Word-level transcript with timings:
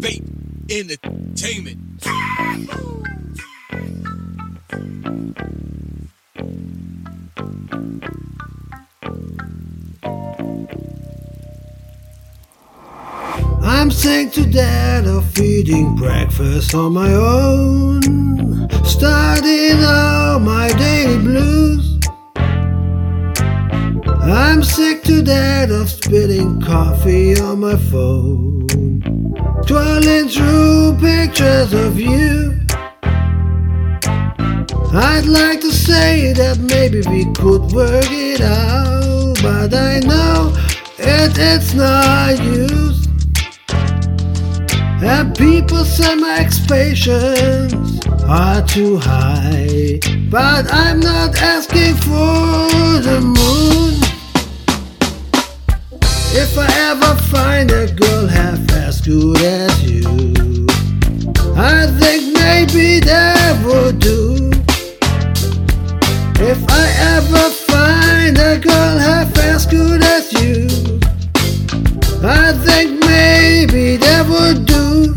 Fate 0.00 0.22
entertainment. 0.70 1.78
I'm 13.62 13.90
sick 13.90 14.32
to 14.32 14.46
death 14.46 15.06
of 15.06 15.38
eating 15.38 15.96
breakfast 15.96 16.74
on 16.74 16.92
my 16.92 17.12
own, 17.12 18.02
starting 18.84 19.78
out 19.82 20.40
my 20.40 20.68
daily 20.78 21.18
blues. 21.18 22.00
I'm 24.22 24.62
sick 24.62 25.02
to 25.04 25.22
death 25.22 25.70
of 25.70 25.88
spilling 25.88 26.60
coffee 26.60 27.38
on 27.38 27.60
my 27.60 27.76
phone, 27.76 28.65
twirling 29.66 30.28
through 30.28 30.96
pictures 31.00 31.72
of 31.72 31.98
you. 31.98 32.54
I'd 34.94 35.26
like 35.26 35.60
to 35.60 35.72
say 35.72 36.32
that 36.32 36.58
maybe 36.58 37.02
we 37.08 37.24
could 37.34 37.72
work 37.72 38.06
it 38.10 38.40
out, 38.40 39.34
but 39.42 39.74
I 39.74 39.98
know 40.00 40.54
it, 40.98 41.36
it's 41.36 41.74
not 41.74 42.40
use. 42.40 43.08
And 45.02 45.36
people 45.36 45.84
say 45.84 46.14
my 46.14 46.38
expectations 46.38 48.00
are 48.24 48.62
too 48.62 48.98
high, 48.98 49.98
but 50.30 50.72
I'm 50.72 51.00
not 51.00 51.36
asking 51.42 51.96
for 51.96 53.02
the 53.02 53.20
moon. 53.20 53.94
If 56.38 56.56
I 56.56 56.68
ever 56.90 57.20
find 57.22 57.70
a 57.72 57.92
girl 57.92 58.26
half 58.28 58.75
good 59.06 59.40
as 59.40 59.84
you, 59.84 60.66
I 61.54 61.86
think 62.00 62.34
maybe 62.34 62.98
that 62.98 63.62
would 63.64 64.00
do. 64.00 64.50
If 66.42 66.58
I 66.68 66.86
ever 67.14 67.48
find 67.70 68.36
a 68.36 68.58
girl 68.58 68.98
half 68.98 69.38
as 69.38 69.64
good 69.64 70.02
as 70.02 70.32
you, 70.32 70.98
I 72.24 72.52
think 72.66 72.98
maybe 73.04 73.96
that 73.96 74.26
would 74.28 74.66
do. 74.66 75.14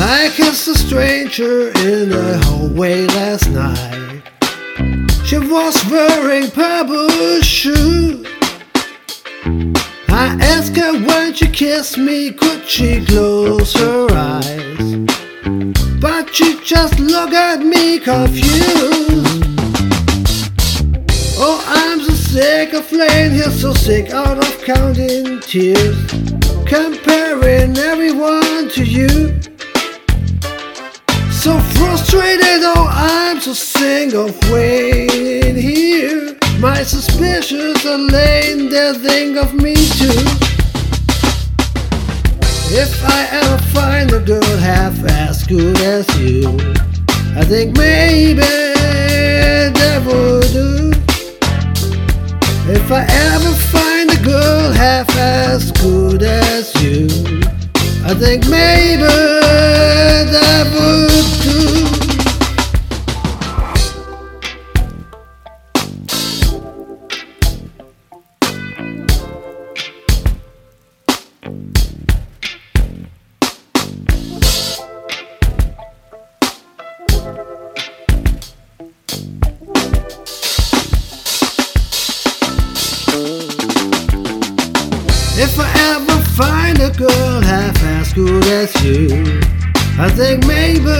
I 0.00 0.32
kissed 0.34 0.66
a 0.66 0.74
stranger 0.76 1.68
in 1.68 2.10
the 2.10 2.40
hallway 2.44 3.06
last 3.06 3.48
night. 3.50 4.20
She 5.24 5.38
was 5.38 5.76
wearing 5.88 6.50
purple 6.50 7.40
shoes. 7.40 8.26
I 10.26 10.34
ask 10.40 10.74
her 10.74 10.92
when 10.92 11.34
you 11.36 11.46
kiss 11.46 11.96
me, 11.96 12.32
could 12.32 12.66
she 12.66 13.04
close 13.06 13.72
her 13.74 14.08
eyes? 14.10 14.88
But 16.00 16.34
she 16.34 16.58
just 16.64 16.98
looked 16.98 17.32
at 17.32 17.60
me 17.60 18.00
confused. 18.00 19.44
Oh, 21.38 21.62
I'm 21.68 22.00
so 22.00 22.12
sick 22.12 22.72
of 22.72 22.90
laying 22.90 23.34
here, 23.34 23.52
so 23.52 23.72
sick 23.72 24.10
out 24.10 24.38
of 24.38 24.64
counting 24.64 25.38
tears, 25.42 25.96
comparing 26.66 27.78
everyone 27.78 28.68
to 28.70 28.82
you. 28.82 29.40
So 31.30 31.56
frustrated, 31.78 32.62
oh, 32.74 32.88
I'm 32.90 33.38
so 33.40 33.52
sick 33.52 34.12
of 34.12 34.34
waiting 34.50 35.54
here. 35.54 35.85
My 36.66 36.82
suspicions 36.82 37.86
are 37.86 37.96
laying 37.96 38.68
there, 38.68 38.92
think 38.92 39.36
of 39.36 39.54
me 39.54 39.76
too. 39.76 40.24
If 42.82 42.92
I 43.04 43.28
ever 43.40 43.58
find 43.72 44.10
a 44.12 44.18
girl 44.18 44.56
half 44.56 44.98
as 45.04 45.44
good 45.44 45.78
as 45.78 46.04
you, 46.18 46.58
I 47.36 47.44
think 47.44 47.76
maybe 47.76 48.42
that 49.78 50.02
would 50.06 50.50
do. 50.52 50.90
If 52.68 52.90
I 52.90 53.02
ever 53.30 53.54
find 53.70 54.10
a 54.10 54.20
girl 54.24 54.72
half 54.72 55.08
as 55.16 55.70
good 55.70 56.24
as 56.24 56.74
you, 56.82 57.06
I 58.04 58.12
think 58.12 58.48
maybe 58.48 59.25
If 85.38 85.60
I 85.60 85.68
ever 85.92 86.18
find 86.32 86.80
a 86.80 86.90
girl 86.96 87.42
half 87.42 87.76
as 87.82 88.10
good 88.14 88.46
as 88.46 88.74
you, 88.82 89.08
I 89.98 90.08
think 90.08 90.46
maybe 90.46 90.96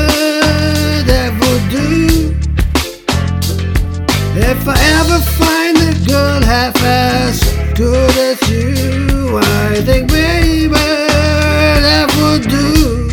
that 1.08 1.32
would 1.40 1.64
do. 1.70 2.36
If 4.38 4.68
I 4.68 4.76
ever 5.00 5.20
find 5.40 5.78
a 5.78 5.94
girl 6.06 6.42
half 6.42 6.76
as 6.82 7.42
good 7.74 8.14
as 8.30 8.38
you, 8.50 9.38
I 9.38 9.80
think 9.86 10.12
maybe 10.12 10.68
that 10.68 12.08
would 12.20 12.46
do. 12.46 13.08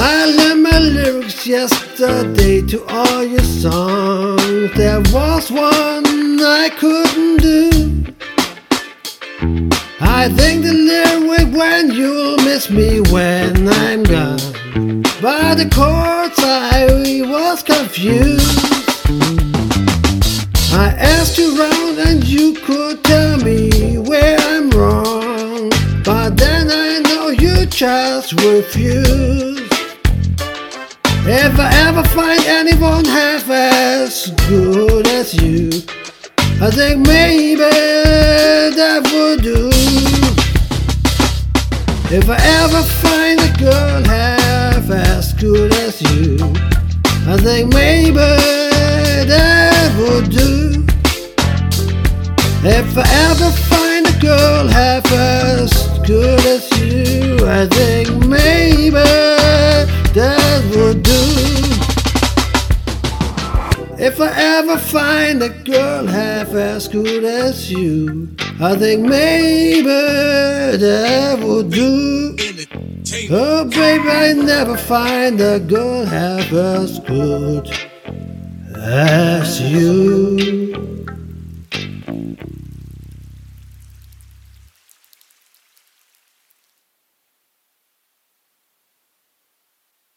I 0.00 0.24
learned 0.38 0.62
my 0.62 0.78
lyrics 0.78 1.46
yesterday 1.46 2.62
to 2.62 2.82
all 2.86 3.24
your 3.24 3.44
songs. 3.44 4.72
There 4.74 5.02
was 5.12 5.50
one 5.50 6.40
I 6.40 6.70
couldn't 6.78 7.42
do. 7.42 8.14
I 10.00 10.30
think 10.30 10.64
the 10.64 10.72
lyric 10.72 11.54
when 11.54 11.92
you'll 11.92 12.38
miss 12.38 12.70
me 12.70 13.00
when 13.12 13.68
I'm 13.68 14.02
gone. 14.02 15.02
By 15.20 15.54
the 15.54 15.68
chords 15.70 16.38
I 16.38 17.20
was 17.26 17.62
confused. 17.62 18.58
I 20.72 20.94
asked 20.98 21.36
you 21.36 21.60
round 21.60 21.98
and 21.98 22.24
you 22.24 22.54
could 22.54 23.04
tell 23.04 23.36
me 23.36 23.98
where 23.98 24.38
I'm 24.38 24.70
wrong. 24.70 25.68
But 26.02 26.38
then 26.38 26.70
I 26.70 27.00
know 27.00 27.28
you 27.28 27.66
just 27.66 28.32
refuse. 28.32 29.60
If 31.26 31.58
I 31.58 31.70
ever 31.86 32.04
find 32.08 32.42
anyone 32.46 33.04
half 33.04 33.50
as 33.50 34.30
good 34.48 35.06
as 35.06 35.34
you, 35.34 35.70
I 36.62 36.70
think 36.70 37.06
maybe 37.06 37.73
If 42.16 42.30
I 42.30 42.36
ever 42.62 42.82
find 43.02 43.40
a 43.40 43.52
girl 43.58 44.04
half 44.04 44.88
as 44.88 45.32
good 45.32 45.74
as 45.74 46.00
you, 46.00 46.36
I 47.26 47.36
think 47.36 47.74
maybe 47.74 48.14
that 48.14 49.90
would 49.98 50.30
do. 50.30 50.86
If 52.62 52.96
I 52.96 53.04
ever 53.28 53.50
find 53.66 54.06
a 54.06 54.16
girl 54.20 54.68
half 54.68 55.10
as 55.10 55.72
good 56.06 56.38
as 56.46 56.70
you, 56.78 57.36
I 57.48 57.66
think 57.66 58.08
maybe 58.26 58.92
that 60.14 60.62
would 60.70 61.02
do. 61.02 61.22
If 63.98 64.20
I 64.20 64.30
ever 64.36 64.78
find 64.78 65.42
a 65.42 65.48
girl 65.48 66.06
half 66.06 66.54
as 66.54 66.86
good 66.86 67.24
as 67.24 67.72
you, 67.72 68.28
I 68.60 68.76
think 68.76 69.02
maybe 69.02 69.82
that 69.82 71.38
will 71.40 71.64
do. 71.64 72.36
Oh, 73.30 73.64
baby, 73.64 74.08
I 74.08 74.32
never 74.32 74.76
find 74.76 75.40
a 75.40 75.58
girl 75.58 76.04
half 76.04 76.52
as 76.52 77.00
good 77.00 77.68
as 78.76 79.60
you. 79.60 80.94